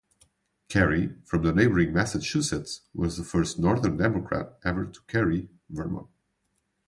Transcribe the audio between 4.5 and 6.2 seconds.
ever to carry Vermont.